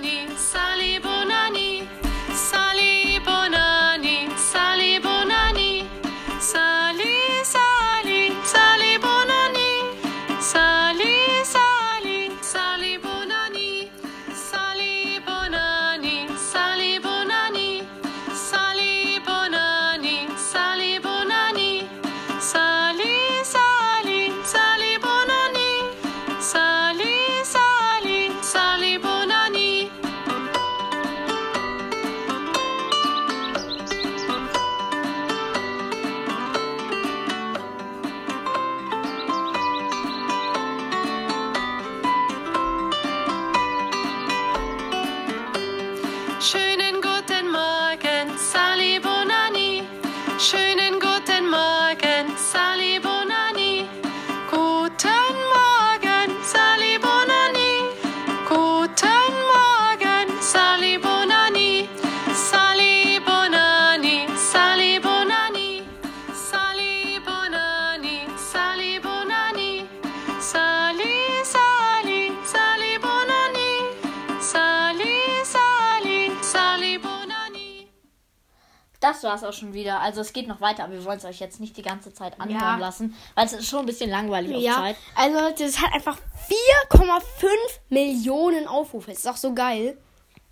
Das 79.04 79.22
war's 79.22 79.44
auch 79.44 79.52
schon 79.52 79.74
wieder. 79.74 80.00
Also 80.00 80.22
es 80.22 80.32
geht 80.32 80.48
noch 80.48 80.62
weiter, 80.62 80.84
aber 80.84 80.94
wir 80.94 81.04
wollen 81.04 81.18
es 81.18 81.26
euch 81.26 81.38
jetzt 81.38 81.60
nicht 81.60 81.76
die 81.76 81.82
ganze 81.82 82.14
Zeit 82.14 82.40
anhören 82.40 82.58
Ja. 82.62 82.76
lassen, 82.78 83.14
weil 83.34 83.44
es 83.44 83.52
ist 83.52 83.68
schon 83.68 83.80
ein 83.80 83.86
bisschen 83.86 84.08
langweilig 84.08 84.56
auf 84.56 84.62
Ja, 84.62 84.76
Zeit. 84.76 84.96
also 85.14 85.40
Leute, 85.40 85.64
das 85.66 85.78
hat 85.78 85.92
einfach 85.92 86.16
4,5 86.48 87.46
Millionen 87.90 88.66
Aufrufe. 88.66 89.12
Ist 89.12 89.26
doch 89.26 89.36
so 89.36 89.52
geil. 89.54 89.98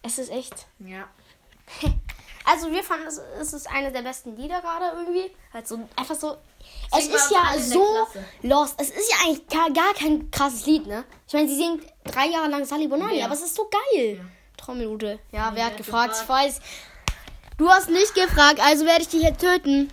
Es 0.02 0.18
ist 0.18 0.30
echt. 0.30 0.66
Ja. 0.80 1.04
Also 2.44 2.72
wir 2.72 2.82
fanden, 2.82 3.06
es, 3.06 3.18
es 3.40 3.52
ist 3.52 3.70
eine 3.70 3.92
der 3.92 4.02
besten 4.02 4.34
Lieder 4.36 4.60
gerade 4.60 4.86
irgendwie. 4.96 5.30
Halt 5.54 5.68
so 5.68 5.78
einfach 5.94 6.16
so. 6.16 6.36
Es 6.90 7.06
ist 7.06 7.30
ja 7.30 7.56
so 7.56 7.86
lost. 8.42 8.74
Es 8.80 8.90
ist 8.90 9.08
ja 9.12 9.16
eigentlich 9.24 9.46
gar, 9.46 9.70
gar 9.70 9.94
kein 9.94 10.28
krasses 10.32 10.66
Lied, 10.66 10.88
ne? 10.88 11.04
Ich 11.28 11.32
meine, 11.34 11.46
sie 11.48 11.54
singt 11.54 11.84
drei 12.02 12.26
Jahre 12.26 12.48
lang 12.48 12.64
Sally 12.64 12.88
Bonani, 12.88 13.20
Ja. 13.20 13.26
aber 13.26 13.34
es 13.34 13.42
ist 13.42 13.54
so 13.54 13.70
geil. 13.94 14.24
Trommelute. 14.56 15.20
Ja, 15.30 15.52
wer 15.54 15.66
hat 15.66 15.70
hat 15.72 15.76
gefragt? 15.78 16.18
gefragt? 16.18 16.22
Ich 16.24 16.28
weiß. 16.28 16.60
Du 17.62 17.70
hast 17.70 17.88
nicht 17.88 18.12
gefragt, 18.16 18.58
also 18.58 18.84
werde 18.86 19.02
ich 19.02 19.08
dich 19.08 19.20
hier 19.20 19.36
töten. 19.36 19.88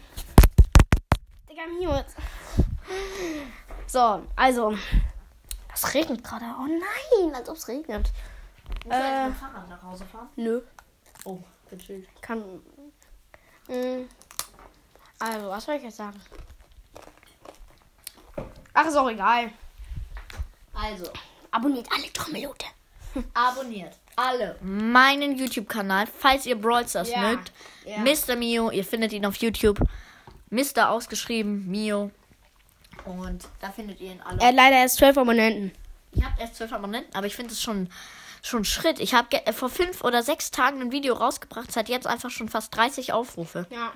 Digga, 1.47 1.67
Mio. 1.67 2.03
So, 3.85 4.25
also. 4.35 4.75
Es 5.71 5.93
regnet 5.93 6.23
gerade. 6.23 6.45
Oh 6.59 6.65
nein, 6.65 7.35
als 7.35 7.47
ob 7.47 7.57
es 7.57 7.67
regnet. 7.67 8.11
Muss 8.85 8.95
äh, 8.95 9.27
mit 9.27 9.35
dem 9.35 9.39
Fahrrad 9.39 9.69
nach 9.69 9.83
Hause 9.83 10.03
fahren? 10.03 10.29
Nö. 10.35 10.61
Oh, 11.25 11.37
gechillt. 11.69 12.09
Kann. 12.23 12.39
Mm. 13.67 14.09
Also, 15.19 15.49
was 15.49 15.65
soll 15.65 15.75
ich 15.75 15.83
jetzt 15.83 15.97
sagen? 15.97 16.19
Ach, 18.73 18.87
ist 18.87 18.95
auch 18.95 19.11
egal. 19.11 19.51
Also, 20.73 21.11
Abonniert 21.51 21.87
alle 21.91 22.11
Trommelute. 22.13 22.65
Abonniert 23.33 23.95
alle 24.15 24.57
meinen 24.61 25.37
YouTube-Kanal, 25.37 26.07
falls 26.07 26.45
ihr 26.45 26.59
Brawl 26.59 26.87
Stars 26.87 27.09
Ja, 27.09 27.19
mögt. 27.21 27.51
ja. 27.85 27.97
Mr. 27.99 28.35
Mio, 28.35 28.69
ihr 28.71 28.83
findet 28.83 29.13
ihn 29.13 29.25
auf 29.25 29.35
YouTube. 29.37 29.79
Mr. 30.49 30.89
ausgeschrieben, 30.89 31.67
Mio. 31.69 32.11
Und 33.05 33.47
da 33.61 33.69
findet 33.71 34.01
ihr 34.01 34.11
ihn 34.11 34.21
alle. 34.21 34.39
Er 34.41 34.47
hat 34.49 34.55
leider 34.55 34.75
erst 34.77 34.97
12 34.97 35.17
Abonnenten. 35.17 35.71
Ich 36.11 36.23
habe 36.23 36.41
erst 36.41 36.55
zwölf 36.55 36.73
Abonnenten, 36.73 37.15
aber 37.15 37.27
ich 37.27 37.35
finde 37.35 37.53
es 37.53 37.61
schon, 37.61 37.87
schon 38.41 38.65
Schritt. 38.65 38.99
Ich 38.99 39.13
habe 39.13 39.45
äh, 39.45 39.53
vor 39.53 39.69
fünf 39.69 40.03
oder 40.03 40.23
sechs 40.23 40.51
Tagen 40.51 40.81
ein 40.81 40.91
Video 40.91 41.13
rausgebracht. 41.13 41.69
Es 41.69 41.75
hat 41.75 41.87
jetzt 41.87 42.07
einfach 42.07 42.29
schon 42.31 42.49
fast 42.49 42.75
30 42.75 43.13
Aufrufe. 43.13 43.67
Ja. 43.69 43.91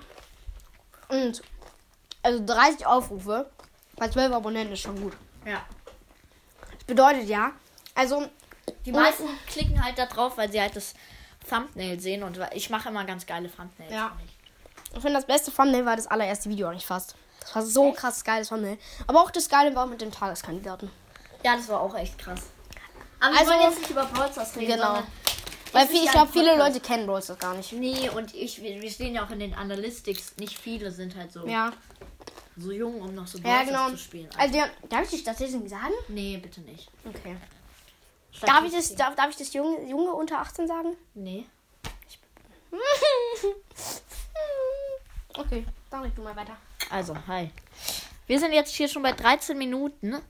Und. 1.10 1.41
Also 2.22 2.46
30 2.46 2.86
Aufrufe. 2.86 3.50
Bei 3.96 4.08
12 4.10 4.32
Abonnenten 4.32 4.74
ist 4.74 4.82
schon 4.82 5.01
gut. 5.01 5.13
Ja. 5.46 5.65
Das 6.72 6.84
bedeutet 6.86 7.27
ja. 7.27 7.51
Also. 7.96 8.27
Die 8.86 8.91
Und- 8.91 9.01
meisten 9.01 9.24
klicken 9.48 9.84
halt 9.84 9.98
da 9.98 10.05
drauf, 10.05 10.38
weil 10.38 10.51
sie 10.51 10.60
halt 10.62 10.75
das 10.75 10.93
Thumbnail 11.50 12.00
sehen. 12.00 12.24
Und 12.24 12.39
ich 12.53 12.70
mache 12.70 12.89
immer 12.89 13.03
ganz 13.05 13.25
geile 13.25 13.50
Thumbnails. 13.53 13.91
Ja. 13.93 14.15
ich. 14.25 14.34
Finde, 15.01 15.13
das 15.13 15.25
beste 15.25 15.51
Thumbnail 15.51 15.86
war 15.86 15.96
das 15.96 16.08
allererste 16.08 16.50
Video 16.50 16.67
eigentlich 16.67 16.86
fast. 16.86 17.15
Das 17.39 17.55
war 17.55 17.65
so 17.65 17.91
krass 17.91 18.24
geiles 18.24 18.50
Thumbnail. 18.50 18.77
Aber 19.08 19.22
auch 19.22 19.32
das 19.32 19.50
geile 19.50 19.75
war 19.75 19.86
mit 19.88 20.01
dem 20.01 20.12
Tageskandidaten. 20.12 20.89
Ja, 21.43 21.55
das 21.58 21.67
war 21.67 21.82
auch 21.82 21.96
echt 21.96 22.17
krass. 22.17 22.41
Aber 23.20 23.38
Also- 23.38 23.51
wir 23.51 23.58
wollen 23.60 23.70
jetzt 23.72 23.79
nicht 23.79 23.89
über 23.89 24.05
Brawl 24.05 24.32
Stars 24.32 24.55
reden, 24.55 24.74
Genau. 24.74 25.03
Weil 25.72 25.88
viel, 25.88 26.03
ich 26.03 26.12
glaube, 26.12 26.32
viele. 26.32 26.55
Leute 26.55 26.79
kennen 26.79 27.08
Brawl 27.08 27.22
Stars 27.24 27.39
gar 27.39 27.55
nicht. 27.55 27.72
Nee, 27.74 28.08
und 28.10 28.34
ich, 28.36 28.62
wir, 28.62 28.89
stehen 28.91 29.15
ja 29.15 29.25
auch 29.25 29.32
in 29.32 29.39
den 29.39 29.55
Analytics. 29.55 30.38
Nicht 30.38 30.58
viele 30.60 30.91
sind 30.91 31.15
halt 31.15 31.32
so, 31.32 31.48
Ja. 31.48 31.72
so 32.55 32.72
jung, 32.72 33.01
um 33.01 33.15
noch 33.15 33.25
so 33.25 33.39
Brawl 33.41 33.51
Ja, 33.51 33.63
genau. 33.63 33.89
zu 33.89 33.98
spielen. 33.98 34.29
Also, 34.38 34.55
ja, 34.58 34.65
darf 34.88 35.03
ich 35.05 35.10
die 35.10 35.17
Statistiken 35.17 35.67
sagen? 35.67 35.93
nee, 36.10 36.38
bitte 36.38 36.62
nicht. 36.62 36.89
Okay. 37.03 37.36
Darf 38.41 38.65
ich 38.65 38.71
das, 38.71 38.95
darf, 38.95 39.15
darf 39.15 39.29
ich 39.29 39.37
das 39.37 39.53
Junge, 39.53 39.87
Junge 39.89 40.11
unter 40.13 40.39
18 40.39 40.67
sagen? 40.67 40.97
Nee. 41.13 41.45
okay, 45.37 45.65
dann 45.89 46.01
red 46.01 46.17
du 46.17 46.23
mal 46.23 46.35
weiter. 46.35 46.57
Also, 46.89 47.15
hi. 47.27 47.51
Wir 48.27 48.39
sind 48.39 48.53
jetzt 48.53 48.73
hier 48.73 48.87
schon 48.87 49.03
bei 49.03 49.11
13 49.11 49.57
Minuten. 49.57 50.21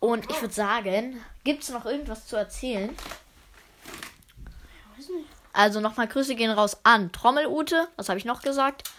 Und 0.00 0.28
ich 0.30 0.40
würde 0.40 0.52
sagen, 0.52 1.24
gibt 1.44 1.62
es 1.62 1.68
noch 1.68 1.86
irgendwas 1.86 2.26
zu 2.26 2.34
erzählen? 2.34 2.96
Also 5.52 5.80
nochmal 5.80 6.08
Grüße 6.08 6.34
gehen 6.34 6.50
raus 6.50 6.78
an 6.82 7.12
Trommelute, 7.12 7.86
was 7.96 8.08
habe 8.08 8.18
ich 8.18 8.24
noch 8.24 8.42
gesagt? 8.42 8.90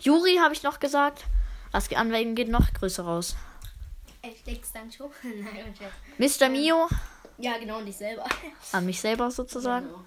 Juri 0.00 0.36
habe 0.36 0.52
ich 0.52 0.62
noch 0.62 0.80
gesagt. 0.80 1.24
Was 1.72 1.90
an 1.92 2.10
wen 2.10 2.34
geht 2.34 2.48
noch 2.48 2.72
Grüße 2.74 3.04
raus? 3.04 3.36
Hashtag 4.22 4.64
Sancho. 4.64 5.10
Nein. 5.22 5.74
Mr. 6.18 6.48
Mio, 6.48 6.88
Ja, 7.40 7.56
genau, 7.58 7.78
und 7.78 7.86
dich 7.86 7.96
selber. 7.96 8.24
an 8.72 8.86
mich 8.86 9.00
selber 9.00 9.30
sozusagen. 9.30 9.86
Genau. 9.86 10.04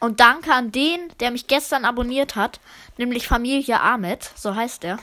Und 0.00 0.20
danke 0.20 0.52
an 0.52 0.70
den, 0.72 1.12
der 1.20 1.30
mich 1.30 1.48
gestern 1.48 1.84
abonniert 1.84 2.36
hat, 2.36 2.60
nämlich 2.98 3.26
Familie 3.26 3.80
Ahmed, 3.80 4.22
so 4.36 4.54
heißt 4.54 4.84
er. 4.84 4.98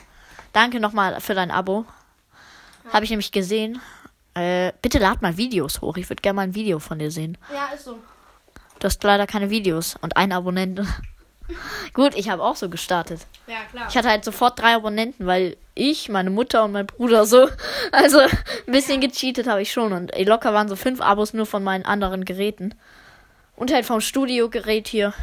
Danke 0.52 0.80
nochmal 0.80 1.20
für 1.20 1.34
dein 1.34 1.50
Abo. 1.50 1.84
Habe 2.92 3.04
ich 3.04 3.10
nämlich 3.10 3.30
gesehen. 3.30 3.80
Äh, 4.34 4.72
bitte 4.80 4.98
lad 4.98 5.22
mal 5.22 5.36
Videos 5.36 5.80
hoch. 5.80 5.96
Ich 5.96 6.08
würde 6.08 6.22
gerne 6.22 6.36
mal 6.36 6.42
ein 6.42 6.54
Video 6.54 6.78
von 6.78 6.98
dir 6.98 7.10
sehen. 7.10 7.36
Ja, 7.52 7.66
ist 7.74 7.84
so. 7.84 7.98
Du 8.78 8.86
hast 8.86 9.02
leider 9.04 9.26
keine 9.26 9.50
Videos 9.50 9.96
und 10.00 10.16
einen 10.16 10.32
Abonnenten. 10.32 10.88
Gut, 11.92 12.14
ich 12.14 12.28
habe 12.28 12.42
auch 12.42 12.56
so 12.56 12.68
gestartet. 12.68 13.26
Ja, 13.46 13.64
klar. 13.70 13.86
Ich 13.88 13.96
hatte 13.96 14.08
halt 14.08 14.24
sofort 14.24 14.58
drei 14.58 14.74
Abonnenten, 14.74 15.26
weil 15.26 15.56
ich, 15.74 16.08
meine 16.08 16.30
Mutter 16.30 16.64
und 16.64 16.72
mein 16.72 16.86
Bruder 16.86 17.26
so. 17.26 17.48
Also 17.92 18.18
ein 18.18 18.30
bisschen 18.66 19.00
gecheatet 19.00 19.46
habe 19.46 19.62
ich 19.62 19.72
schon. 19.72 19.92
Und 19.92 20.12
ey, 20.14 20.24
locker 20.24 20.52
waren 20.52 20.68
so 20.68 20.76
fünf 20.76 21.00
Abos 21.00 21.32
nur 21.34 21.46
von 21.46 21.62
meinen 21.62 21.84
anderen 21.84 22.24
Geräten. 22.24 22.74
Und 23.54 23.72
halt 23.72 23.86
vom 23.86 24.00
Studiogerät 24.00 24.88
hier. 24.88 25.14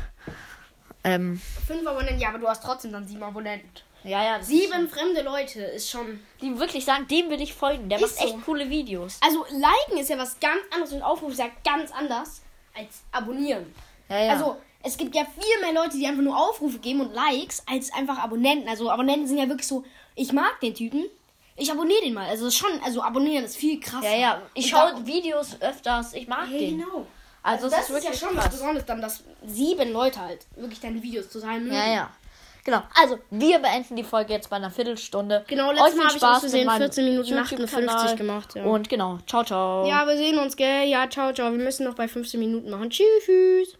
Ähm, 1.03 1.41
Fünf 1.67 1.85
Abonnenten, 1.85 2.19
ja, 2.19 2.29
aber 2.29 2.39
du 2.39 2.47
hast 2.47 2.63
trotzdem 2.63 2.91
dann 2.93 3.05
sieben 3.05 3.21
Abonnenten. 3.23 3.69
ja, 4.03 4.23
ja. 4.23 4.41
Sieben 4.41 4.87
fremde 4.89 5.21
Leute 5.21 5.61
ist 5.61 5.89
schon. 5.89 6.19
Die 6.41 6.57
wirklich 6.57 6.85
sagen, 6.85 7.07
dem 7.07 7.29
will 7.29 7.41
ich 7.41 7.53
folgen. 7.53 7.89
Der 7.89 7.99
macht 7.99 8.17
echt 8.17 8.29
so. 8.29 8.37
coole 8.37 8.69
Videos. 8.69 9.19
Also, 9.21 9.45
liken 9.49 9.99
ist 9.99 10.09
ja 10.09 10.17
was 10.17 10.39
ganz 10.39 10.61
anderes 10.71 10.93
und 10.93 11.01
Aufruf 11.03 11.33
ist 11.33 11.39
ja 11.39 11.49
ganz 11.65 11.91
anders 11.91 12.41
als 12.75 13.03
abonnieren. 13.11 13.73
Ja, 14.09 14.17
ja. 14.19 14.31
Also, 14.31 14.57
es 14.83 14.97
gibt 14.97 15.15
ja 15.15 15.25
viel 15.25 15.61
mehr 15.61 15.73
Leute, 15.81 15.97
die 15.97 16.05
einfach 16.05 16.21
nur 16.21 16.37
Aufrufe 16.37 16.79
geben 16.79 17.01
und 17.01 17.13
Likes, 17.13 17.63
als 17.69 17.91
einfach 17.93 18.17
Abonnenten. 18.19 18.67
Also, 18.69 18.89
Abonnenten 18.89 19.27
sind 19.27 19.37
ja 19.37 19.47
wirklich 19.47 19.67
so, 19.67 19.83
ich 20.15 20.31
mag 20.33 20.59
den 20.61 20.75
Typen, 20.75 21.05
ich 21.55 21.71
abonniere 21.71 22.01
den 22.01 22.13
mal. 22.13 22.27
Also, 22.27 22.45
das 22.45 22.55
schon, 22.55 22.69
also 22.83 23.01
abonnieren 23.01 23.45
ist 23.45 23.55
viel 23.55 23.79
krasser. 23.79 24.09
ja, 24.09 24.17
ja. 24.17 24.41
Ich 24.53 24.69
schaue 24.69 25.05
Videos 25.05 25.57
öfters. 25.61 26.13
Ich 26.13 26.27
mag 26.27 26.47
Hey, 26.49 26.59
den. 26.71 26.77
genau. 26.79 27.05
Also, 27.43 27.69
das 27.69 27.79
es 27.79 27.85
ist 27.85 27.89
wirklich 27.95 28.21
ja 28.21 28.27
schon 28.27 28.37
was 28.37 28.45
krass. 28.45 28.53
Besonderes, 28.55 28.85
dann, 28.85 29.01
dass 29.01 29.23
sieben 29.45 29.91
Leute 29.91 30.19
halt 30.19 30.45
wirklich 30.55 30.79
deine 30.79 31.01
Videos 31.03 31.29
zu 31.29 31.39
sein 31.39 31.63
mögen. 31.63 31.75
Ja, 31.75 31.87
ja. 31.93 32.09
Genau. 32.63 32.81
Also, 32.99 33.19
wir 33.29 33.59
beenden 33.59 33.97
die 33.97 34.03
Folge 34.05 34.31
jetzt 34.31 34.49
bei 34.49 34.55
einer 34.55 34.71
Viertelstunde. 34.71 35.43
Genau, 35.47 35.71
letztes 35.71 35.89
viel 35.91 35.97
Mal 35.97 36.07
habe 36.07 36.17
ich 36.17 36.23
aus 36.23 36.39
Versehen 36.39 36.59
mit 36.61 36.67
meinem 36.67 36.81
14 36.83 37.03
Minuten 37.05 37.27
YouTube-Kanal. 37.29 37.89
58 37.95 38.17
gemacht. 38.17 38.55
Ja. 38.55 38.63
Und 38.63 38.87
genau, 38.87 39.19
ciao, 39.27 39.43
ciao. 39.43 39.85
ja, 39.85 40.07
wir 40.07 40.15
sehen 40.15 40.37
uns, 40.39 40.55
gell? 40.55 40.87
Ja, 40.87 41.09
ciao, 41.09 41.33
ciao. 41.33 41.51
Wir 41.51 41.59
müssen 41.63 41.83
noch 41.85 41.95
bei 41.95 42.07
15 42.07 42.39
Minuten 42.39 42.69
machen. 42.69 42.89
Tschüss. 42.89 43.77